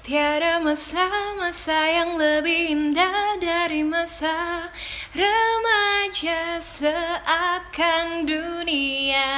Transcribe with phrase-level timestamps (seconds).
[0.00, 4.72] Tiada masa-masa yang lebih indah dari masa
[5.12, 9.28] remaja seakan dunia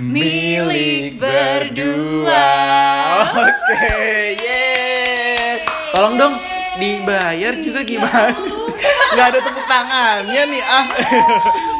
[0.00, 2.48] milik berdua.
[3.36, 3.92] Oke,
[4.40, 5.60] yeay.
[5.92, 6.34] Tolong dong
[6.80, 8.32] dibayar juga gimana?
[8.40, 8.72] sih?
[9.12, 10.86] Nggak ada tepuk tangannya nih ah.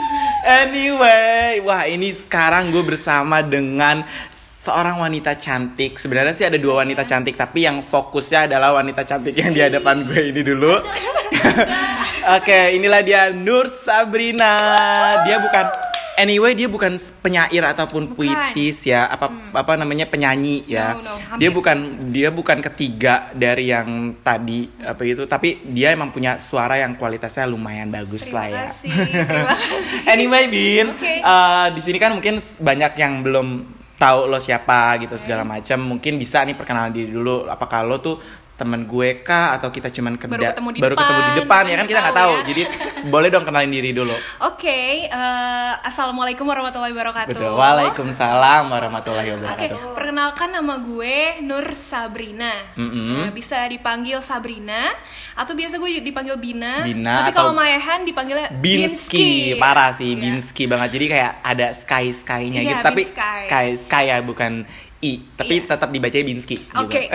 [0.44, 4.04] Anyway, wah ini sekarang gue bersama dengan
[4.64, 6.00] seorang wanita cantik.
[6.00, 10.02] Sebenarnya sih ada dua wanita cantik, tapi yang fokusnya adalah wanita cantik yang di hadapan
[10.02, 10.80] gue ini dulu.
[12.36, 14.56] Oke, inilah dia Nur Sabrina.
[15.28, 15.66] Dia bukan
[16.14, 16.94] Anyway, dia bukan
[17.26, 18.22] penyair ataupun Bukan.
[18.54, 20.94] puitis ya, apa apa namanya penyanyi ya.
[20.94, 21.38] No, no, hampir.
[21.42, 21.78] dia bukan
[22.14, 27.50] dia bukan ketiga dari yang tadi apa itu, tapi dia emang punya suara yang kualitasnya
[27.50, 28.66] lumayan bagus lah Terima ya.
[28.70, 29.74] kasih, terima kasih.
[30.06, 31.18] anyway, Bin, Oke.
[31.18, 33.48] eh, di sini kan mungkin banyak yang belum
[34.04, 35.80] tahu lo siapa gitu segala macam.
[35.96, 37.48] Mungkin bisa nih perkenalan diri dulu.
[37.48, 38.20] Apakah lo tuh
[38.54, 41.62] temen gue kah atau kita cuman kerja Baru ketemu di baru ketemu di depan, depan
[41.66, 42.42] ya kan kita nggak tahu ya.
[42.46, 42.62] Jadi
[43.12, 44.14] boleh dong kenalin diri dulu.
[44.40, 47.34] Oke, eh, assalamualaikum warahmatullahi wabarakatuh.
[47.34, 47.52] Betul.
[47.54, 49.78] Waalaikumsalam warahmatullahi Oke, wabarakatuh.
[49.92, 52.54] perkenalkan nama gue Nur Sabrina.
[52.74, 53.26] Mm-mm.
[53.26, 54.86] Nah, bisa dipanggil Sabrina
[55.34, 56.86] atau biasa gue dipanggil Bina.
[56.86, 60.20] Bina Tapi kalau Maehan dipanggilnya Binsky, parah sih Iya.
[60.20, 60.94] Binsky banget.
[60.94, 62.82] Jadi kayak ada sky skynya Iya, gitu.
[62.84, 63.42] Tapi Binsky.
[63.44, 64.62] sky sky ya bukan
[65.04, 65.68] i, tapi Iya.
[65.68, 66.56] tetap dibacanya Binsky.
[66.56, 66.80] gitu.
[66.80, 67.12] Oke.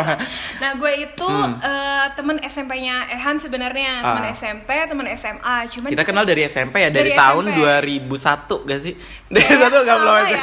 [0.62, 4.30] nah, gue itu eh, temen SMP-nya Ehan sebenarnya, teman Hmm.
[4.30, 4.32] Ah.
[4.32, 5.56] SMP, teman SMA.
[5.68, 7.58] Cuman Kita kenal dari SMP ya dari, Dari tahun SMP.
[7.58, 8.94] 2001 gak sih?
[9.26, 10.30] Dari Kayaknya satu gak belum aja.
[10.32, 10.40] ya.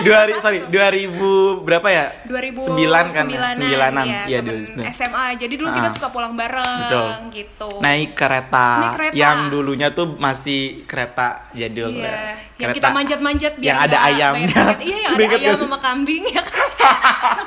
[0.00, 1.16] Dua sorry 2000
[1.62, 2.04] berapa ya?
[2.26, 3.24] 2009 Sembilan kan?
[3.24, 4.04] sembilanan, Sembilanan.
[4.04, 4.82] ya, Iya, temen dulu.
[4.86, 5.24] SMA.
[5.34, 5.94] Jadi dulu kita Ah.
[5.94, 7.08] suka pulang bareng Betul.
[7.32, 7.70] gitu.
[7.80, 9.14] Naik kereta, Naik kereta.
[9.14, 11.90] yang dulunya tuh masih kereta jadul.
[11.90, 12.34] Iya, ya.
[12.54, 14.46] Yang Kereta kita manjat-manjat biar yang ada ayamnya.
[14.78, 16.68] Iya, yang ada ayam sama kambing ya kan.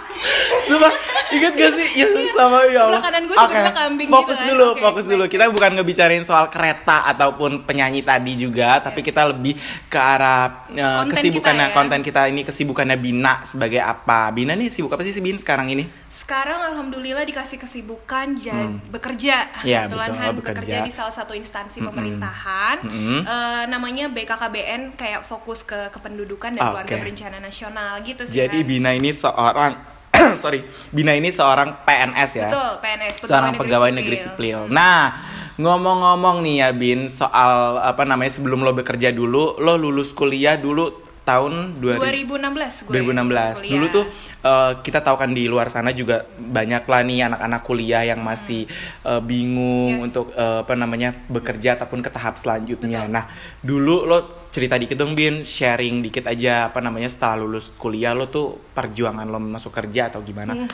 [0.68, 0.90] Lupa,
[1.32, 1.88] inget gak sih?
[1.96, 3.00] Ya sama ya Allah.
[3.00, 4.50] Sebelah kanan gue tiba-tiba kambing Fokus gitu kan.
[4.52, 5.24] dulu, Oke, fokus dulu.
[5.28, 9.56] Kita bukan ngebicarain soal kereta ataupun penyanyi tadi juga, tapi kita lebih
[9.88, 11.78] ke arah eh, Konten kesibukannya kita ya.
[11.78, 14.28] konten kita ini kesibukannya Bina sebagai apa?
[14.32, 15.88] Bina nih sibuk apa sih si Bin sekarang ini?
[16.10, 19.36] Sekarang alhamdulillah dikasih kesibukan jadi bekerja.
[19.54, 19.64] Hmm.
[19.64, 20.60] Iya, Kebetulan betul, Han bekerja.
[20.60, 22.76] bekerja di salah satu instansi pemerintahan.
[22.84, 23.20] Mm-mm.
[23.24, 26.70] Eh, namanya BKKBN kayak fokus ke kependudukan dan Oke.
[26.76, 28.44] keluarga berencana nasional gitu sih.
[28.44, 28.68] Jadi Han.
[28.68, 29.74] Bina ini seorang
[30.44, 32.50] sorry, Bina ini seorang PNS ya.
[32.52, 34.68] Betul, PNS seorang pegawai negeri sipil.
[34.68, 35.16] Nah,
[35.56, 41.08] ngomong-ngomong nih ya Bin soal apa namanya sebelum lo bekerja dulu, lo lulus kuliah dulu
[41.24, 42.94] tahun 2000 2016 gue.
[43.04, 43.04] 2016.
[43.04, 44.06] lulus Dulu tuh
[44.48, 48.64] eh, kita tahu kan di luar sana juga banyak lah nih anak-anak kuliah yang masih
[49.04, 50.04] eh, bingung Yes.
[50.08, 53.06] untuk eh, apa namanya bekerja ataupun ke tahap selanjutnya.
[53.06, 53.14] Betul.
[53.14, 53.24] Nah,
[53.60, 58.26] dulu lo cerita dikit dong Bin, sharing dikit aja apa namanya setelah lulus kuliah lo
[58.26, 60.58] tuh perjuangan lo masuk kerja atau gimana?
[60.58, 60.66] Hmm.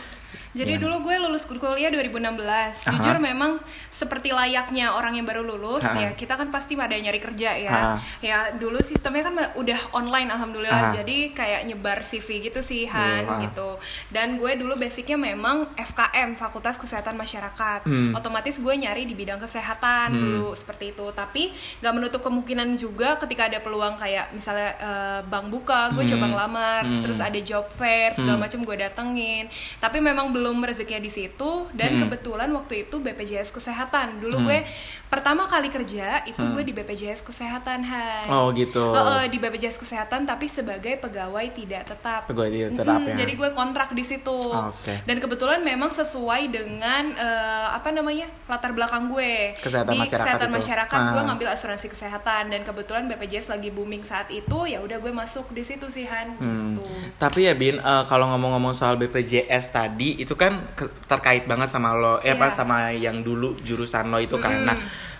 [0.54, 0.84] Jadi Gimana?
[0.86, 2.38] dulu gue lulus kuliah 2016.
[2.86, 2.94] Aha.
[2.94, 3.58] Jujur memang
[3.90, 5.98] seperti layaknya orang yang baru lulus Aha.
[6.00, 7.72] ya, kita kan pasti pada nyari kerja ya.
[7.72, 7.96] Aha.
[8.20, 10.38] Ya dulu sistemnya kan udah online Aha.
[10.38, 10.94] alhamdulillah.
[10.94, 13.42] Jadi kayak nyebar CV gitu sih Han Aha.
[13.42, 13.82] gitu.
[14.08, 17.84] Dan gue dulu basicnya memang FKM Fakultas Kesehatan Masyarakat.
[17.84, 18.14] Hmm.
[18.14, 21.06] Otomatis gue nyari di bidang kesehatan dulu seperti itu.
[21.12, 21.50] Tapi
[21.82, 26.82] nggak menutup kemungkinan juga ketika ada peluang kayak misalnya eh, bank buka, gue coba ngelamar,
[26.84, 27.02] Hmm.
[27.02, 28.44] terus ada job fair segala Hmm.
[28.44, 29.46] macam gue datengin
[29.80, 32.02] tapi memang belum rezekinya di situ dan Hmm.
[32.04, 34.46] kebetulan waktu itu BPJS kesehatan dulu Hmm.
[34.46, 34.60] gue
[35.08, 38.92] pertama kali kerja itu gue di BPJS kesehatan Han Oh gitu.
[38.92, 43.16] Heeh, di BPJS kesehatan tapi sebagai pegawai tidak tetap Pegawai tidak tetap, Mm-mm, ya.
[43.16, 45.00] jadi gue kontrak di situ Oke.
[45.02, 50.50] dan kebetulan memang sesuai dengan eh, apa namanya latar belakang gue Kesehatan di masyarakat kesehatan
[50.50, 50.58] itu.
[50.58, 51.26] masyarakat gue Ah.
[51.26, 55.62] ngambil asuransi kesehatan dan kebetulan BPJS lagi booming saat itu ya udah gue masuk di
[55.62, 56.74] situ sih Han Hmm.
[56.74, 56.84] gitu.
[57.16, 61.94] Tapi ya Bin, eh, kalau ngomong-ngomong soal BPJS tadi itu kan ke- terkait banget sama
[61.94, 62.54] lo, eh apa Iya.
[62.54, 64.64] sama yang dulu jurusan lo itu kan.
[64.64, 64.78] Nah,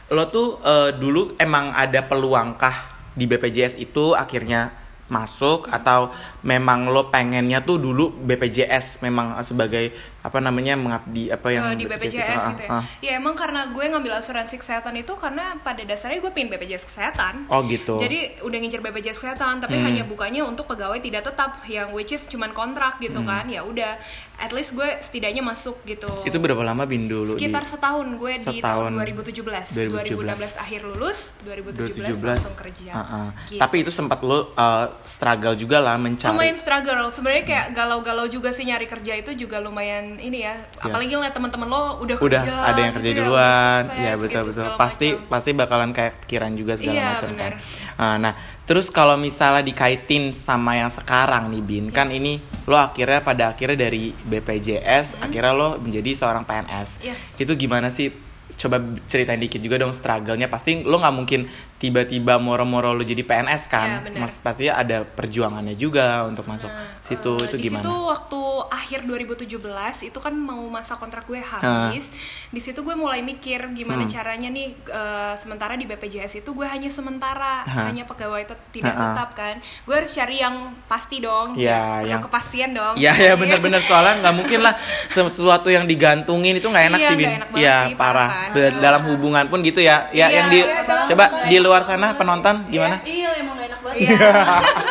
[0.10, 2.74] lo tuh eh, dulu emang ada peluangkah
[3.12, 4.74] di BPJS itu akhirnya
[5.06, 6.10] masuk atau
[6.42, 11.84] memang lo pengennya tuh dulu BPJS memang sebagai apa namanya mengabdi apa yang Eh, di?
[11.84, 12.70] BPJS Ah, gitu ya.
[12.72, 12.84] ah.
[13.00, 17.44] Ya emang karena gue ngambil asuransi kesehatan itu karena pada dasarnya gue pengen BPJS kesehatan.
[17.48, 17.96] Oh gitu.
[17.98, 19.86] Jadi udah ngincer BPJS kesehatan tapi Hmm.
[19.86, 23.28] hanya bukanya untuk pegawai tidak tetap yang which is cuman kontrak gitu Hmm.
[23.28, 23.46] kan.
[23.46, 24.00] Ya udah
[24.36, 26.08] at least gue setidaknya masuk gitu.
[26.24, 28.90] itu berapa lama Bin dulu di- sekitar setahun gue di Setahun.
[28.90, 29.68] tahun 2017.
[29.70, 30.16] 2017.
[30.16, 32.92] 2016 akhir lulus, 2017, 2017 langsung kerja.
[32.94, 33.28] Uh-uh.
[33.46, 33.60] Gitu.
[33.60, 36.32] Tapi itu sempat lo uh, struggle juga lah mencari.
[36.32, 41.14] lumayan struggle sebenarnya kayak galau-galau juga sih nyari kerja itu juga lumayan ini ya apalagi
[41.14, 44.28] ngeliat teman-teman lo udah Udah kerja ada yang kerja gitu ya, duluan, sukses ya betul
[44.28, 44.66] gitu, betul.
[44.78, 45.30] Pasti macam.
[45.30, 47.52] pasti bakalan kayak pikiran juga segala Iya, macam kan.
[47.94, 48.34] Uh, nah
[48.64, 52.16] Terus kalau misalnya dikaitin sama yang sekarang nih Bin, kan Yes.
[52.16, 52.34] ini
[52.64, 57.04] lo akhirnya pada akhirnya dari BPJS akhirnya lo menjadi seorang PNS.
[57.04, 57.36] Yes.
[57.36, 58.08] Itu gimana sih?
[58.56, 60.48] Coba ceritain dikit juga dong struggle-nya.
[60.48, 61.46] Pasti lo nggak mungkin
[61.78, 64.04] tiba-tiba moro-moro lo jadi PNS kan?
[64.04, 64.20] Benar.
[64.22, 67.34] Mas pasti ada perjuangannya juga untuk masuk Nah, situ.
[67.38, 67.82] eh, itu di gimana?
[67.82, 69.60] situ waktu akhir 2017
[70.04, 72.08] itu kan mau masa kontrak gue habis.
[72.48, 74.12] Di situ gue mulai mikir gimana Hmm.
[74.12, 77.88] caranya nih eh, sementara di BPJS itu gue hanya sementara, Hah.
[77.88, 79.06] hanya pegawai tet- tidak Ha-ha.
[79.10, 79.56] tetap kan.
[79.84, 80.56] Gue harus cari yang
[80.86, 81.56] pasti dong.
[81.56, 82.96] Iya, Perlu yang- kepastian dong.
[82.96, 84.74] Iya ya bener-bener soalnya nggak mungkin lah
[85.10, 87.30] sesuatu yang digantungin itu nggak enak Iya, sih bin.
[87.34, 88.14] enak Iya sih, parah.
[88.24, 88.43] parah kan.
[88.50, 90.10] Ber- Dalam hubungan pun gitu ya.
[90.10, 93.00] Ya Iya, yang di iya, coba di luar sana penonton gimana?
[93.02, 93.98] Iya emang gak enak banget.
[94.02, 94.18] Iya,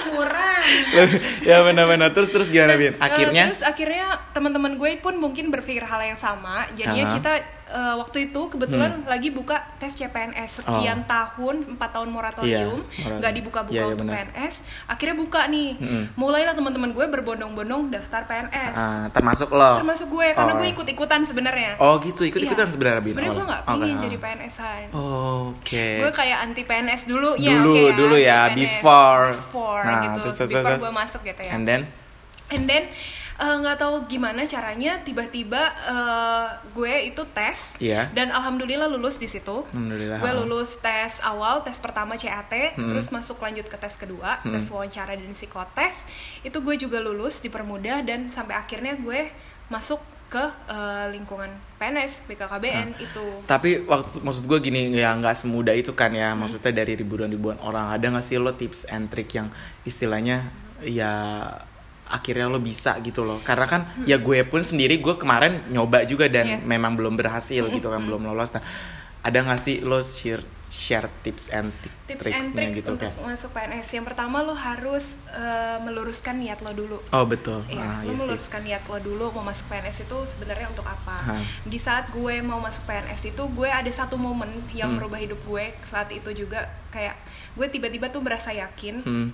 [0.08, 0.62] kurang.
[1.48, 2.92] ya benar-benar terus terus gimana bin?
[2.92, 6.64] Eh, Akhirnya terus akhirnya teman-teman gue pun mungkin berpikir hal yang sama.
[6.70, 7.14] Jadinya Aha.
[7.14, 7.32] kita
[7.68, 12.92] eh, waktu itu kebetulan lagi buka tes CPNS sekian tahun, empat tahun moratorium, Oh.
[12.92, 14.28] Iya, nggak dibuka-buka iya, iya, untuk benar.
[14.28, 14.54] PNS.
[14.86, 15.70] Akhirnya buka nih.
[15.74, 16.02] Mm-mm.
[16.14, 18.74] Mulailah teman-teman gue berbondong-bondong daftar PNS.
[18.74, 19.78] ah, termasuk lo.
[19.78, 20.58] Termasuk gue karena Oh.
[20.58, 21.70] gue ikut-ikutan sebenarnya.
[21.78, 22.72] Oh gitu ikut-ikutan Iya.
[22.72, 23.10] sebenarnya bin.
[23.10, 24.02] Sebenarnya Oh, gue nggak oke, pingin ah.
[24.02, 24.82] jadi PNS-an.
[24.92, 25.86] Oke.
[25.98, 28.56] Gue kayak anti PNS dulu, ya Dulu, oke dulu ya, PNS.
[28.58, 29.24] before.
[29.32, 30.81] before Nah, gitu, terus, terus, before terus.
[30.82, 31.54] Gue masuk gitu ya.
[31.54, 31.82] And then
[32.52, 32.84] And then
[33.40, 38.12] eh, nggak tahu gimana caranya tiba-tiba eh, gue itu tes Iya.
[38.12, 39.64] dan alhamdulillah lulus di situ.
[39.72, 40.20] Alhamdulillah.
[40.20, 42.92] Gue lulus tes awal, tes pertama CAT, Hmm.
[42.92, 44.52] terus masuk lanjut ke tes kedua, Hmm.
[44.52, 46.04] tes wawancara dan psikotes.
[46.42, 49.32] Itu gue juga lulus dipermudah dan sampai akhirnya gue
[49.66, 53.24] masuk ke eh, lingkungan PNS BKKBN itu.
[53.44, 56.20] Tapi waktu maksud gue gini ya nggak semudah itu kan Hmm.
[56.20, 59.48] ya maksudnya dari ribuan-ribuan orang ada nggak sih lo tips and trick yang
[59.84, 60.52] istilahnya
[60.84, 61.12] ya
[62.04, 66.26] akhirnya lo bisa gitu loh karena kan ya gue pun sendiri gue kemarin nyoba juga
[66.26, 66.52] dan Hmm.
[66.54, 66.68] Iya.
[66.68, 68.60] memang belum berhasil gitu kan belum lolos nah
[69.20, 73.22] ada nggak sih lo share share tips and ti- Tips and trick gitu untuk kayak
[73.22, 73.88] masuk PNS.
[73.92, 76.96] Yang pertama lo harus eh, meluruskan niat lo dulu.
[76.98, 80.16] oh betul Iya, ah, iya lo sih meluruskan niat lo dulu mau masuk PNS itu
[80.26, 81.16] sebenarnya untuk apa?
[81.28, 81.42] Hah.
[81.62, 84.96] Di saat gue mau masuk PNS itu gue ada satu momen yang Hmm.
[84.98, 87.20] merubah hidup gue saat itu juga kayak
[87.52, 89.28] gue tiba-tiba tuh merasa yakin Hmm.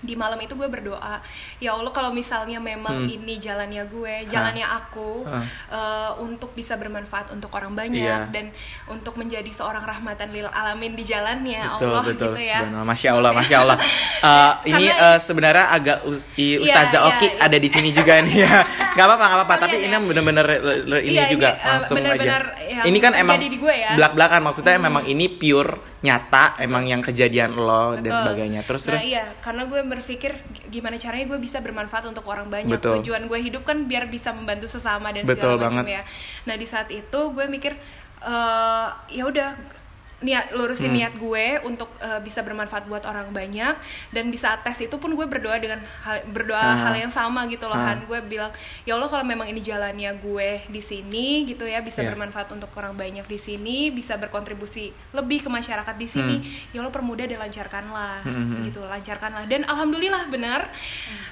[0.00, 1.18] Di malam itu gue berdoa
[1.56, 3.10] ya Allah kalau misalnya memang Hmm.
[3.10, 5.44] ini jalannya gue jalannya aku Hah.
[5.68, 8.26] eh, untuk bisa bermanfaat untuk orang banyak Iya.
[8.28, 8.50] dan
[8.86, 13.32] untuk menjadi seorang rahmatan lil alamin di jalannya betul Allah betul gitu ya masya allah
[13.32, 13.78] masya allah
[14.18, 17.38] Eh, ini Karena- eh, sebenarnya agak us- i- Iya, Ustazah iya, Oki iya.
[17.40, 18.56] ada di sini juga nih ya
[18.90, 20.08] nggak apa-apa nggak apa-apa tapi Sekalian ini ya.
[20.08, 20.46] bener-bener
[20.84, 22.38] le- ini Iya, juga ini, eh, langsung aja
[22.80, 23.88] ini kan emang di gue ya.
[23.88, 23.96] Hmm.
[23.96, 29.02] belak-belakan maksudnya memang ini pure nyata emang yang kejadian lo dan sebagainya terus nah terus
[29.04, 30.30] iya karena gue berpikir
[30.68, 33.00] gimana caranya gue bisa bermanfaat untuk orang banyak Betul.
[33.00, 35.94] tujuan gue hidup kan biar bisa membantu sesama dan Betul segala macam banget.
[35.94, 36.02] ya
[36.44, 37.74] nah di saat itu gue mikir
[38.18, 39.77] eh ya udah
[40.20, 40.98] niat lurusin Hmm.
[40.98, 43.74] niat gue untuk eh, bisa bermanfaat buat orang banyak
[44.10, 46.74] dan di saat tes itu pun gue berdoa dengan hal, berdoa Ah.
[46.84, 47.94] hal yang sama gitu loh Ah.
[47.94, 48.50] Han gue bilang
[48.82, 52.10] ya Allah kalau memang ini jalannya gue di sini gitu ya bisa Iya.
[52.10, 56.36] bermanfaat untuk orang banyak di sini bisa berkontribusi lebih ke masyarakat di sini
[56.68, 58.62] ya Allah permudah dan lancarkanlah Hmm, hmm, hmm.
[58.66, 60.66] gitu lancarkanlah dan alhamdulillah benar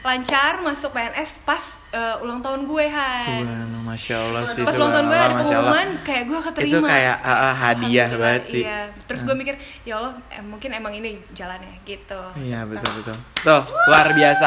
[0.03, 1.63] lancar masuk PNS pas
[1.97, 5.89] eh, ulang tahun gue Han Subhanallah, masya allah sih pas ulang tahun gue ada pengumuman
[6.05, 9.55] kayak gue keterima itu kayak ah, ah, hadiah banget sih iya terus gue mikir
[9.89, 13.17] ya Allah eh, mungkin emang ini jalannya gitu Iya betul betul.
[13.43, 14.47] Tuh luar biasa.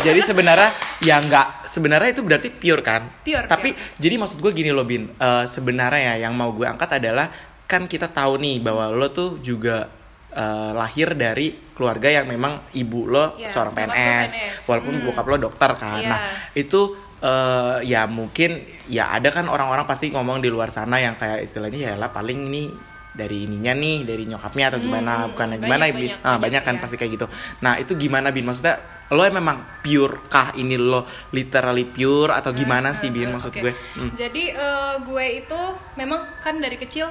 [0.00, 0.70] Jadi sebenarnya
[1.04, 3.06] ya nggak sebenarnya itu berarti pure kan?
[3.20, 5.12] Pure, Tapi jadi maksud gue gini loh bin.
[5.12, 7.28] Eh, sebenarnya ya yang mau gue angkat adalah
[7.68, 9.86] kan kita tahu nih bahwa lo tuh juga
[10.32, 14.60] eh, lahir dari keluarga yang memang ibu lo Iya, seorang PNS, PNS.
[14.64, 15.04] walaupun Hmm.
[15.06, 15.96] bokap lo dokter kan.
[15.96, 16.08] Iya.
[16.08, 16.20] Nah
[16.52, 16.80] itu
[17.20, 18.56] eh, ya mungkin
[18.86, 22.48] ya ada kan orang-orang pasti ngomong di luar sana yang kayak istilahnya ya lah paling
[22.48, 22.72] ini
[23.10, 25.98] dari ininya nih dari nyokapnya atau gimana Hmm, bukan banyak, gimana ya, Bin?
[26.00, 26.80] banyak, Ah, banyak, banyak kan iya.
[26.80, 27.26] pasti kayak gitu.
[27.58, 28.46] Nah itu gimana bin?
[28.46, 28.76] Maksudnya
[29.10, 33.28] lo memang pure kah ini lo literally pure atau gimana sih bin?
[33.28, 33.60] Maksud Oke.
[33.60, 33.72] gue?
[33.98, 34.10] Hmm.
[34.14, 35.60] Jadi eh, gue itu
[35.96, 37.10] memang kan dari kecil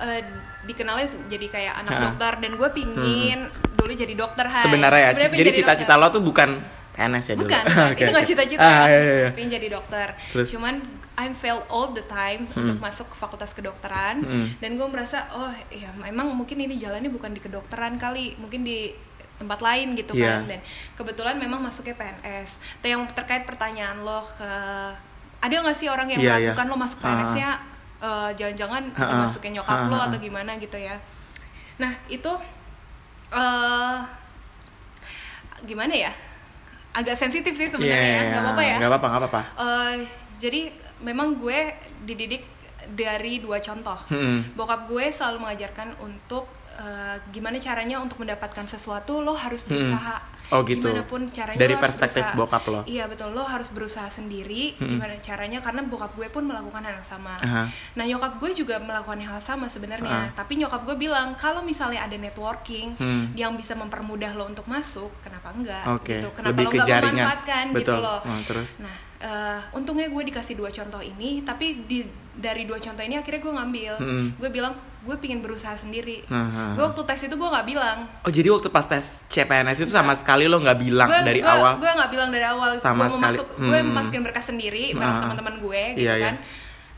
[0.00, 0.22] eh,
[0.62, 2.00] dikenalnya jadi kayak anak Ha.
[2.06, 3.40] dokter dan gue pingin
[3.74, 4.64] dulu jadi dokter Han.
[4.64, 5.10] Sebenarnya ya.
[5.14, 6.50] Sebenarnya Jadi cita-cita lo tuh bukan
[6.90, 7.46] PNS ya dulu.
[7.46, 7.90] Bukan, bukan.
[7.90, 8.30] Oke, itu nggak oke.
[8.30, 8.62] cita-cita.
[8.62, 9.28] Ah, iya, iya, iya.
[9.30, 10.08] Pengen jadi dokter.
[10.30, 10.48] Terus?
[10.50, 10.74] Cuman
[11.14, 14.46] I'm fail all the time untuk masuk ke fakultas kedokteran Hmm.
[14.56, 18.88] dan gue merasa oh ya emang mungkin ini jalannya bukan di kedokteran kali, mungkin di
[19.36, 20.40] tempat lain gitu Iya.
[20.40, 20.60] kan dan
[20.94, 22.56] kebetulan memang masuknya PNS.
[22.78, 24.52] Nah, yang terkait pertanyaan lo ke
[25.38, 26.36] ada nggak sih orang yang Iya, iya.
[26.52, 27.04] melakukan lo masuk Ah.
[27.06, 27.50] PNS-nya
[28.00, 29.08] eh, jangan-jangan ah.
[29.08, 30.96] dimasukin nyokap Ah, lo atau gimana gitu ya.
[31.80, 32.32] Nah, itu
[33.30, 33.98] eh
[35.64, 36.12] gimana ya?
[36.90, 38.76] Agak sensitif sih sebenarnya Iya, ya, nggak apa-apa ya.
[38.82, 39.42] Nggak apa-apa, nggak apa-apa.
[39.62, 39.94] Eh,
[40.40, 40.60] jadi
[41.06, 41.58] memang gue
[42.02, 42.42] dididik
[42.90, 43.98] dari dua contoh.
[44.10, 44.42] Hmm.
[44.58, 50.18] Bokap gue selalu mengajarkan untuk eh, gimana caranya untuk mendapatkan sesuatu lo harus berusaha
[50.50, 50.82] Oh, gitu.
[50.84, 52.38] gimana pun caranya Dari lo perspektif berusaha.
[52.40, 52.80] bokap lo.
[52.84, 57.06] iya betul lo harus berusaha sendiri gimana caranya karena bokap gue pun melakukan hal yang
[57.06, 57.64] sama Aha.
[57.94, 60.26] nah nyokap gue juga melakukan hal sama sebenarnya Ah.
[60.32, 63.30] tapi nyokap gue bilang kalau misalnya ada networking Hmm.
[63.32, 67.64] yang bisa mempermudah lo untuk masuk kenapa enggak Oke, gitu kenapa lebih lo nggak memanfaatkan
[67.68, 67.98] gitu Betul.
[68.00, 68.70] loh Oh, terus?
[68.78, 73.38] nah eh, untungnya gue dikasih dua contoh ini tapi di dari dua contoh ini akhirnya
[73.38, 74.26] gue ngambil Mm-mm.
[74.34, 76.72] gue bilang gue pingin berusaha sendiri Aha.
[76.72, 80.12] gue waktu tes itu gue nggak bilang Oh jadi waktu pas tes CPNS itu sama
[80.12, 81.76] sekali lo nggak bilang gue dari awal?
[81.76, 83.36] gue nggak bilang dari awal Sama gue mau sekali.
[83.36, 83.92] masuk gue Hmm.
[83.92, 85.20] masukin berkas sendiri bareng Ah.
[85.22, 86.24] teman-teman gue gitu Iya, iya.
[86.26, 86.34] kan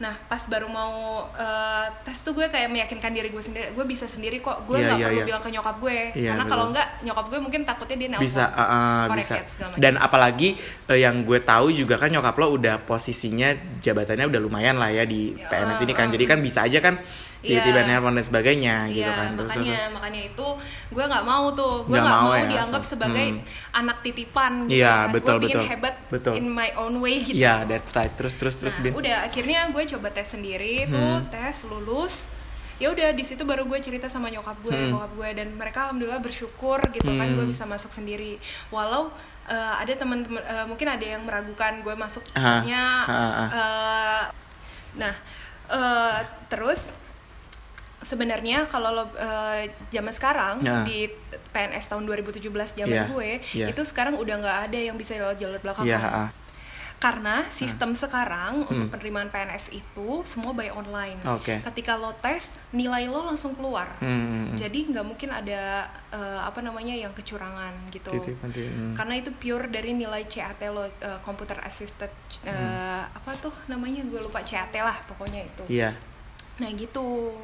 [0.03, 3.71] nah pas baru mau eh, tes tuh gue kayak meyakinkan diri gue sendiri.
[3.71, 4.67] Gue bisa sendiri kok.
[4.67, 5.27] Gue Iya, nggak iya, perlu iya.
[5.31, 5.99] bilang ke nyokap gue.
[6.19, 9.35] Iya, karena kalau nggak nyokap gue mungkin takutnya dia nelpon bisa uh, uh, bisa.
[9.79, 10.59] dan apalagi
[10.91, 15.07] uh, yang gue tahu juga kan nyokap lo udah posisinya jabatannya udah lumayan lah ya
[15.07, 16.11] di Ya, PNS ini kan.
[16.11, 16.99] uh, jadi kan bisa aja kan
[17.43, 17.89] tiba-tiba Iya.
[17.91, 19.93] nelpon dan sebagainya gitu Iya, kan Terus, makanya terus.
[19.93, 20.47] makanya itu
[20.89, 23.43] gue nggak mau tuh gue Nggak mau mau, ya, dianggap so- sebagai hmm.
[23.75, 25.07] anak titipan gitu Iya, kan.
[25.11, 25.65] betul, gue betul.
[25.65, 26.33] hebat Betul.
[26.35, 28.13] in my own way gitu Iya, that's right.
[28.13, 28.93] Terus terus terus nah, Bin.
[28.95, 31.27] udah akhirnya gue coba tes sendiri tuh Hmm.
[31.29, 32.31] tes lulus
[32.79, 34.91] ya udah di situ baru gue cerita sama nyokap gue Hmm.
[34.93, 37.37] bokap gue dan mereka alhamdulillah bersyukur gitu kan Hmm.
[37.37, 39.11] gue bisa masuk sendiri walau
[39.45, 43.45] eh, ada teman-teman eh, mungkin ada yang meragukan gue masuknya aha.
[43.49, 44.23] eh,
[44.95, 45.15] nah
[45.69, 46.91] eh, terus
[48.03, 50.83] sebenarnya kalau lo eh, zaman sekarang Ya.
[50.83, 51.07] di
[51.49, 52.43] PNS tahun 2017
[52.77, 53.67] zaman Iya, gue iya.
[53.69, 56.31] itu sekarang udah nggak ada yang bisa lo jalur belakang Iya, ah.
[56.99, 58.93] karena sistem sekarang untuk Hmm.
[58.93, 61.19] penerimaan PNS itu semua by online.
[61.27, 61.59] Oke.
[61.61, 63.91] Ketika lo tes, nilai lo langsung keluar.
[63.99, 68.13] Hmm, hmm, Jadi nggak mungkin ada eh, apa namanya yang kecurangan gitu.
[68.13, 68.95] Titik, nanti, hmm.
[68.95, 72.13] Karena itu pure dari nilai CAT lo, eh, computer assisted
[72.45, 72.55] eh,
[73.03, 75.65] apa tuh namanya gue lupa CAT lah pokoknya itu.
[75.69, 75.91] Iya.
[76.59, 77.35] Nah gitu.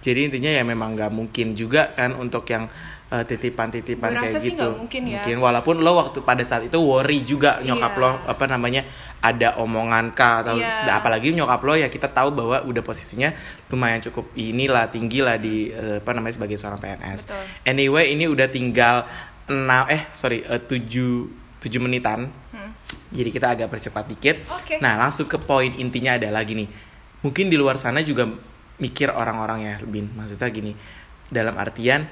[0.00, 2.68] Jadi intinya ya memang nggak mungkin juga kan untuk yang
[3.12, 4.64] uh, titipan-titipan kayak sih gitu.
[4.64, 5.20] nggak mungkin ya.
[5.36, 8.00] walaupun lo waktu pada saat itu worry juga nyokap Iya.
[8.00, 8.82] lo apa namanya
[9.20, 10.88] ada omongan kah atau Iya.
[10.88, 13.34] nah, apalagi nyokap lo ya kita tahu bahwa udah posisinya
[13.68, 17.20] lumayan cukup inilah tinggi lah di uh, apa namanya sebagai seorang PNS.
[17.28, 17.44] Betul.
[17.68, 19.04] Anyway ini udah tinggal
[19.50, 19.58] 6
[19.90, 20.80] eh sorry uh, 7
[21.60, 22.30] 7 menitan.
[22.54, 22.72] Hmm.
[23.10, 24.46] Jadi kita agak percepat dikit.
[24.54, 24.78] Oke.
[24.78, 26.70] Nah, langsung ke poin intinya adalah gini.
[27.26, 28.24] Mungkin di luar sana juga
[28.80, 30.08] mikir orang-orang ya, Bin.
[30.10, 30.72] Maksudnya gini.
[31.28, 32.10] Dalam artian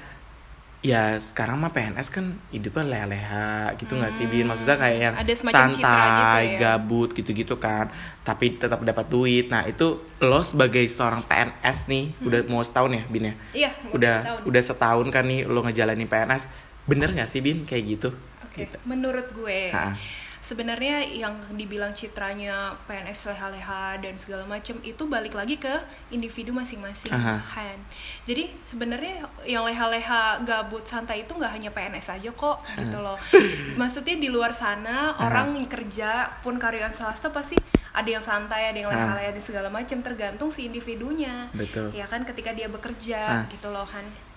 [0.79, 4.47] ya sekarang mah PNS kan hidupnya leha-leha gitu nggak sih, Bin?
[4.47, 5.27] Maksudnya kayak yang Hmm.
[5.27, 6.57] Citra santai, gitu ya.
[6.57, 7.91] gabut gitu-gitu kan.
[8.21, 9.49] Tapi tetap dapat duit.
[9.49, 9.87] Nah, itu
[10.19, 13.33] lo sebagai seorang PNS nih, udah mau setahun ya, Bin ya?
[13.51, 14.41] Iya, Udah setahun.
[14.45, 16.47] udah setahun kan nih lo ngejalanin PNS.
[16.85, 17.65] Bener nggak sih, Bin?
[17.65, 18.09] Kayak gitu?
[18.41, 19.93] Oke, menurut gue Ha.
[20.49, 25.69] Sebenarnya yang dibilang citranya PNS leha-leha dan segala macam itu balik lagi ke
[26.09, 27.37] individu masing-masing Aha.
[27.53, 27.77] Han.
[28.25, 33.21] Jadi sebenarnya yang leha-leha gabut santai itu nggak hanya PNS aja kok gitu loh.
[33.81, 37.53] Maksudnya di luar sana orang yang kerja pun karyawan swasta pasti
[37.93, 41.45] ada yang santai, ada yang leha-leha dan segala macam tergantung si individunya.
[41.53, 41.93] Betul.
[41.93, 43.45] Ya kan ketika dia bekerja Ah.
[43.53, 44.28] gitu loh Han.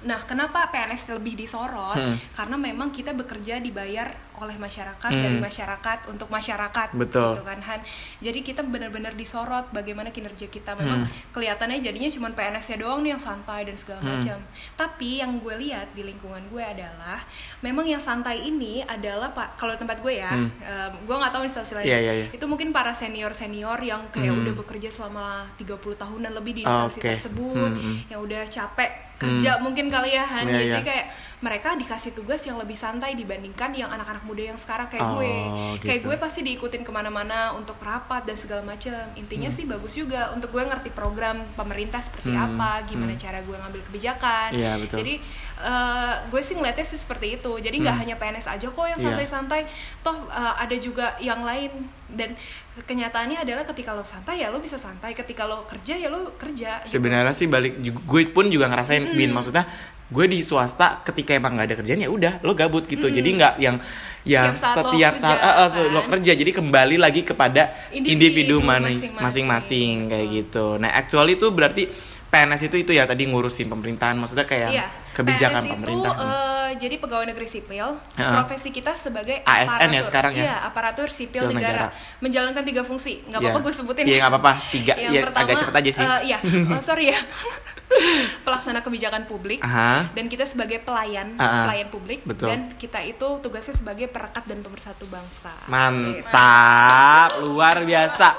[0.00, 1.92] Nah, kenapa PNS lebih disorot?
[1.92, 2.16] Hmm.
[2.32, 4.08] Karena memang kita bekerja dibayar
[4.40, 5.20] oleh masyarakat Hmm.
[5.20, 7.36] dari masyarakat untuk masyarakat, Betul.
[7.36, 7.80] gitu kan Han.
[8.18, 10.72] Jadi kita benar-benar disorot bagaimana kinerja kita.
[10.72, 11.12] Memang Hmm.
[11.30, 14.16] kelihatannya jadinya cuma PNS-nya doang nih yang santai dan segala Hmm.
[14.16, 14.38] macam.
[14.74, 17.20] Tapi yang gue lihat di lingkungan gue adalah
[17.60, 20.48] memang yang santai ini adalah pak kalau tempat gue ya, Hmm.
[20.58, 21.84] em, gue nggak tahu instansi lain.
[21.84, 22.26] Iya, iya, iya.
[22.32, 24.40] Itu mungkin para senior-senior yang kayak Hmm.
[24.40, 27.12] udah bekerja selama 30 tahunan lebih di instansi Oke.
[27.12, 27.96] tersebut, Hmm, hmm.
[28.08, 30.48] yang udah capek kerja mungkin kali ya Han.
[30.48, 30.80] Iya, Jadi iya.
[30.80, 31.06] kayak
[31.40, 35.32] mereka dikasih tugas yang lebih santai dibandingkan yang anak-anak muda yang sekarang kayak Oh, gue.
[35.80, 36.06] Kayak gitu.
[36.06, 38.92] gue pasti diikutin ke mana-mana untuk rapat dan segala macam.
[39.14, 39.56] Intinya Hmm.
[39.56, 43.18] sih bagus juga untuk gue ngerti program pemerintah seperti Hmm, apa, gimana hmm.
[43.18, 44.48] cara gue ngambil kebijakan.
[44.52, 44.96] Iya, betul.
[45.00, 45.14] Jadi
[45.60, 47.52] eh, gue sih ngeliatnya sih seperti itu.
[47.54, 48.02] Jadi nggak Hmm.
[48.02, 49.06] hanya PNS aja kok yang Iya.
[49.06, 49.60] santai-santai.
[50.00, 51.68] Toh eh, ada juga yang lain
[52.10, 52.32] dan
[52.78, 56.80] kenyataannya adalah ketika lo santai ya lo bisa santai, ketika lo kerja ya lo kerja.
[56.80, 56.96] gitu.
[56.96, 59.68] sebenarnya sih balik gue pun juga ngerasain bin maksudnya
[60.10, 63.54] gue di swasta ketika emang nggak ada kerjaan ya udah lo gabut gitu jadi nggak
[63.56, 63.78] yang
[64.22, 65.86] ya Setiap saat lo kerja, saat eh, eh, kan?
[65.88, 70.10] lo kerja jadi kembali lagi kepada Individu individu mana- masing-masing.
[70.10, 71.86] kayak gitu nah actually itu berarti
[72.26, 76.70] PNS itu itu ya tadi ngurusin pemerintahan maksudnya kayak Iya, kebijakan PNS pemerintah itu eh,
[76.78, 77.86] jadi pegawai negeri sipil.
[78.14, 78.30] Heeh.
[78.32, 80.44] Profesi kita sebagai ASN ya sekarang ya?
[80.44, 81.90] Iya, aparatur sipil negara.
[81.90, 81.98] negara.
[82.20, 83.26] Menjalankan tiga fungsi.
[83.26, 84.04] Nggak apa-apa gue sebutin.
[84.06, 84.52] Iya, nggak apa-apa.
[84.64, 84.94] Tiga.
[84.94, 86.04] Yang Iya, pertama, agak cepet aja sih.
[86.04, 86.38] eh, iya,
[86.70, 87.18] oh, sorry ya.
[88.44, 89.60] Pelaksana kebijakan publik.
[89.60, 90.08] Aha.
[90.10, 91.64] Dan kita sebagai pelayan, Ah, ah.
[91.64, 92.22] pelayan publik.
[92.22, 92.48] Betul.
[92.48, 95.52] Dan kita itu tugasnya sebagai perekat dan pemersatu bangsa.
[95.66, 98.36] mantap luar biasa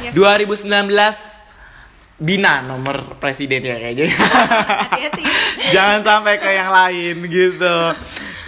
[0.00, 0.16] Yes.
[0.16, 0.88] 2019
[2.16, 4.12] Bina nomor presidennya kayaknya.
[4.12, 5.24] hati-hati
[5.74, 7.74] Jangan sampai ke yang lain gitu.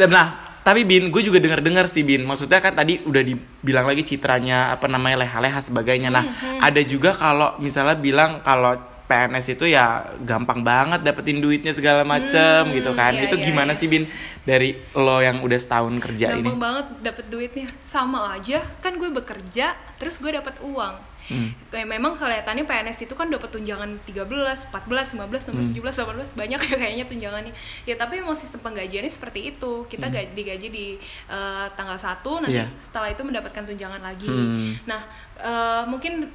[0.06, 0.26] Nah,
[0.62, 2.20] tapi Bin, gue juga dengar-dengar sih Bin.
[2.22, 6.08] Maksudnya kan tadi udah dibilang lagi citranya apa namanya leha-leha sebagainya.
[6.08, 8.76] Nah, Hmm, ada juga kalau misalnya bilang kalau
[9.12, 9.86] PNS itu ya
[10.20, 13.12] gampang banget dapetin duitnya segala macem Hmm, gitu kan.
[13.12, 13.78] iya, itu iya, gimana iya.
[13.78, 14.08] sih Bin
[14.42, 16.58] dari lo yang udah setahun kerja gampang ini?
[16.58, 21.54] banget dapet duitnya sama aja kan gue bekerja terus gue dapat uang Hmm.
[21.68, 24.26] kayak memang kelihatannya PNS itu kan dapat tunjangan 13,
[24.66, 25.74] 14, 15, 16, Hmm.
[25.78, 27.52] 17, 18 banyak ya kayaknya tunjangannya
[27.84, 32.10] ya tapi emang sistem penggajiannya seperti itu kita ga- digaji di eh, tanggal 1
[32.42, 32.66] nanti Hmm.
[32.66, 32.66] Iya.
[32.76, 34.74] setelah itu mendapatkan tunjangan lagi Hmm.
[34.82, 34.98] nah
[35.38, 36.26] eh, mungkin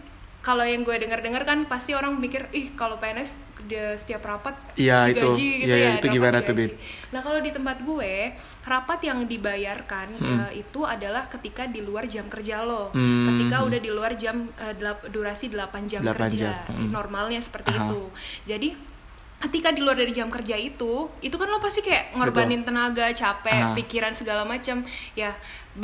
[0.47, 3.35] kalau yang gue dengar-dengar kan pasti orang mikir ih kalau PNS
[3.67, 5.11] dia setiap rapat itu.
[5.11, 6.55] digaji gitu Iya, ya itu gimana tuh.
[6.55, 6.71] Bin?
[7.11, 8.31] Nah kalau di tempat gue
[8.63, 10.39] rapat yang dibayarkan Hmm.
[10.47, 13.27] eh, itu adalah ketika di luar jam kerja lo, Hmm.
[13.27, 16.89] ketika udah di luar jam delap- durasi 8 jam 8 kerja, jam, hmm.
[16.89, 17.83] normalnya seperti Aha.
[17.83, 18.01] itu.
[18.47, 18.69] Jadi
[19.37, 23.61] ketika di luar dari jam kerja itu, itu kan lo pasti kayak ngorbanin tenaga, capek,
[23.63, 23.75] Aha.
[23.75, 24.81] pikiran segala macam.
[25.13, 25.37] Ya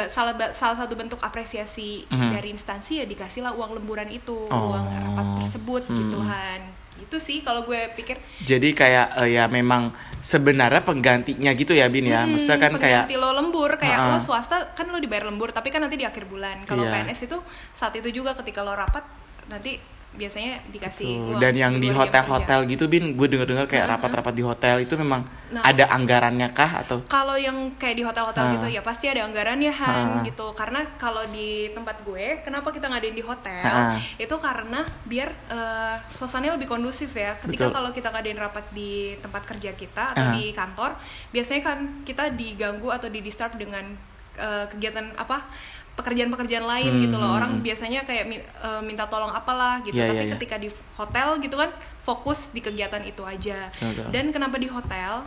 [0.08, 2.30] salah salah satu bentuk apresiasi Mhm.
[2.34, 4.74] dari instansi ya dikasihlah uang lemburan itu, Oh.
[4.74, 5.98] uang rapat tersebut Hmm.
[6.00, 6.62] gitu Han.
[6.96, 12.08] Itu sih kalau gue pikir Jadi kayak eh, ya memang sebenarnya penggantinya gitu ya Bin
[12.08, 12.24] ya.
[12.24, 14.12] Hmm, Maksudnya kan kayak pengganti lo lembur kayak Ha-ha.
[14.14, 17.06] lo swasta kan lo dibayar lembur tapi kan nanti di akhir bulan kalau Iya.
[17.06, 17.38] PNS itu
[17.72, 19.04] saat itu juga ketika lo rapat
[19.46, 19.78] nanti
[20.14, 23.94] biasanya dikasih uang dan yang di hotel-hotel gitu bin gue denger-dengar kayak Heeh.
[23.98, 25.62] rapat-rapat di hotel itu memang Nah.
[25.62, 28.54] ada anggarannya kah atau kalau yang kayak di hotel-hotel Ha.
[28.58, 30.26] gitu ya pasti ada anggarannya Han Ha.
[30.26, 33.94] gitu karena kalau di tempat gue kenapa kita ngadain di hotel Ha.
[34.18, 39.46] itu karena biar eh, suasananya lebih kondusif ya ketika kalau kita ngadain rapat di tempat
[39.46, 40.34] kerja kita atau Ha.
[40.34, 40.98] di kantor
[41.30, 43.86] biasanya kan kita diganggu atau di disturb dengan
[44.34, 45.46] eh, kegiatan apa
[45.94, 47.64] pekerjaan-pekerjaan lain Hmm, gitu loh hmm, orang hmm.
[47.64, 50.34] biasanya kayak eh, minta tolong apalah gitu Iya, tapi iya, iya.
[50.38, 51.70] ketika di hotel gitu kan
[52.02, 54.10] fokus di kegiatan itu aja Betul.
[54.10, 55.22] dan kenapa di hotel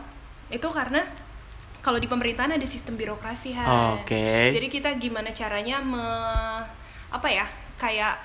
[0.51, 1.07] itu karena
[1.79, 4.03] kalau di pemerintahan ada sistem birokrasi Han.
[4.03, 4.51] Oke.
[4.51, 6.03] Jadi kita gimana caranya me
[7.07, 7.47] apa ya
[7.79, 8.19] kayak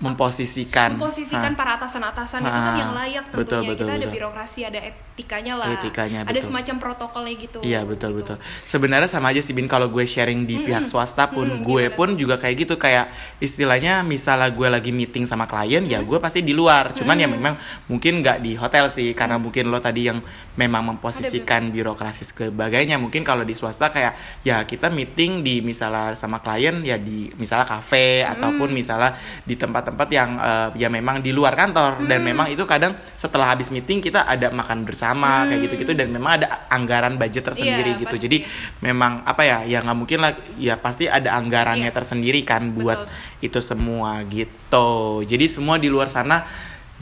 [0.00, 1.58] memposisikan memposisikan Hah.
[1.58, 4.14] para atasan-atasan itu kan yang layak tentunya betul, betul, kita ada betul.
[4.16, 6.48] birokrasi ada etikanya lah Etikanya, ada betul.
[6.48, 8.34] semacam protokolnya gitu Iya betul gitu.
[8.34, 8.36] betul.
[8.64, 11.96] Sebenarnya sama aja sih bin kalau gue sharing di pihak swasta pun Mm, gue gimana
[11.96, 16.40] pun juga kayak gitu kayak istilahnya misalnya gue lagi meeting sama klien ya gue pasti
[16.40, 16.96] di luar.
[16.96, 20.24] Cuman ya memang mungkin nggak di hotel sih karena mungkin lo tadi yang
[20.56, 22.96] memang memposisikan birokrasi sebagainya.
[22.96, 27.68] Mungkin kalau di swasta kayak ya kita meeting di misalnya sama klien ya di misalnya
[27.68, 29.58] kafe ataupun misalnya di
[29.90, 33.98] tempat-tempat yang eh, ya memang di luar kantor dan memang itu kadang setelah habis meeting
[33.98, 38.14] kita ada makan bersama kayak gitu-gitu dan memang ada anggaran budget tersendiri Iya, gitu.
[38.14, 38.24] pasti.
[38.30, 38.38] Jadi
[38.80, 41.96] memang apa ya ya nggak mungkin lah ya pasti ada anggarannya Iya.
[41.96, 43.44] tersendiri kan buat Betul.
[43.50, 44.88] itu semua gitu.
[45.26, 46.46] Jadi semua di luar sana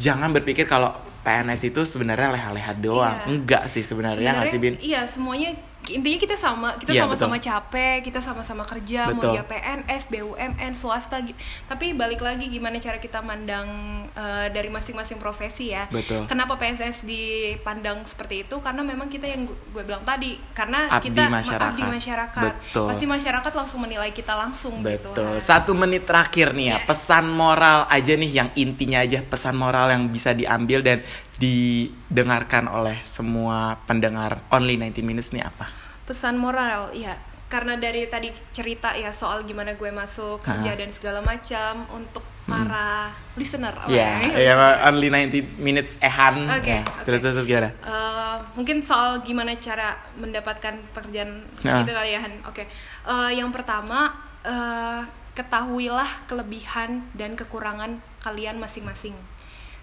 [0.01, 3.18] jangan berpikir kalau PNS itu sebenarnya leha-leha doang.
[3.20, 3.29] Iya.
[3.29, 4.74] Enggak sih sebenarnya nggak sih Bin?
[4.81, 5.53] Iya semuanya
[5.90, 7.46] intinya kita sama kita Iya, sama-sama betul.
[7.46, 9.33] capek kita sama-sama kerja mau Betul.
[9.33, 13.68] dia PNS BUMN swasta gitu tapi balik lagi gimana cara kita mandang
[14.11, 16.24] eh, dari masing-masing profesi ya Betul.
[16.24, 21.05] kenapa PNS dipandang seperti itu karena memang kita yang gu- gue bilang tadi karena Abdi
[21.07, 21.68] kita ma- masyarakat.
[21.70, 22.87] abdi masyarakat Betul.
[22.87, 25.27] pasti masyarakat langsung menilai kita langsung gitu Betul.
[25.31, 25.40] Han.
[25.40, 26.87] Satu menit terakhir nih ya, Yes.
[26.87, 30.98] pesan moral aja nih yang intinya aja pesan moral yang bisa diambil dan
[31.38, 35.66] didengarkan oleh semua pendengar Only 90 Minutes nih apa?
[36.05, 37.12] pesan moral ya
[37.48, 43.12] karena dari tadi cerita ya soal gimana gue masuk kerja dan segala macam untuk para
[43.37, 44.57] listener apa Ya, ya?
[44.57, 46.48] ya Only 90 Minutes Ehan.
[46.51, 47.05] Oke, Ya, oke.
[47.05, 47.68] Terus terus gimana?
[47.79, 51.85] Eh, mungkin soal gimana cara mendapatkan pekerjaan Nah.
[51.85, 52.35] gitu kali ya Han.
[52.44, 52.64] Oke,
[53.05, 59.12] Eh, yang pertama eh, ketahuilah kelebihan dan kekurangan kalian masing-masing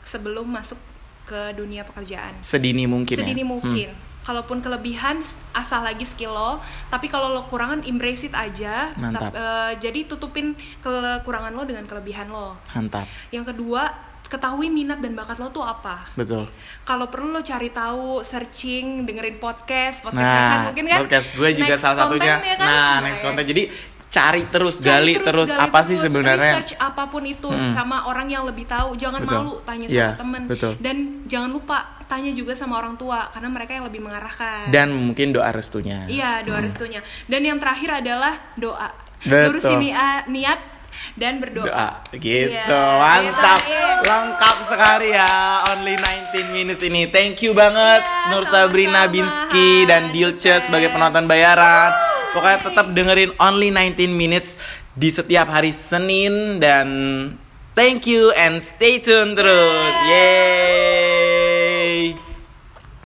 [0.02, 0.78] sebelum masuk
[1.26, 2.38] ke dunia pekerjaan.
[2.40, 3.48] Sedini mungkin Sedini ya.
[3.48, 3.90] mungkin.
[4.22, 6.58] Kalaupun kelebihan asah lagi skill lo,
[6.88, 8.90] tapi kalau lo kurangan embrace it aja.
[8.96, 9.30] Mantap.
[9.30, 12.58] Tap- eh, jadi tutupin kekurangan lo dengan kelebihan lo.
[12.70, 13.06] Hmm, mantap.
[13.30, 13.86] Yang kedua,
[14.26, 16.50] ketahui minat dan bakat lo tuh apa Betul.
[16.82, 21.50] kalau perlu lo cari tahu searching dengerin podcast podcast Nah, kan, mungkin kan podcast gue
[21.54, 22.36] juga next salah satunya.
[22.42, 22.66] ya kan?
[22.66, 23.26] Nah, next ya.
[23.30, 23.46] content.
[23.46, 23.64] Jadi
[24.08, 26.54] cari terus, Cari gali terus, gali apa sih terus, sebenarnya?
[26.56, 27.68] research apa pun itu Hmm.
[27.68, 28.96] sama orang yang lebih tahu.
[28.96, 29.36] Jangan Betul.
[29.38, 30.42] malu tanya Iya, sama temen.
[30.46, 30.74] betul.
[30.78, 34.70] dan jangan lupa tanya juga sama orang tua karena mereka yang lebih mengarahkan.
[34.70, 36.06] Dan mungkin doa restunya.
[36.06, 37.00] iya doa restunya.
[37.26, 38.94] Dan yang terakhir adalah doa.
[39.22, 40.60] Lurusin nia- niat
[41.14, 41.66] dan berdoa.
[41.66, 41.90] Doa.
[42.14, 42.54] Gitu.
[42.54, 43.60] Iya, mantap.
[43.60, 43.84] gitu.
[44.06, 45.34] lengkap sekali ya.
[45.68, 47.10] Only 19 minutes ini.
[47.10, 48.46] Thank you banget Iya, Nur.
[48.46, 51.90] Sabrina Binsky dan Dilce sebagai penonton bayaran
[52.36, 54.60] pokoknya tetap dengerin only 19 minutes
[54.92, 56.88] di setiap hari Senin dan
[57.76, 59.92] Thank you and stay tune terus.
[60.08, 60.85] Yeay.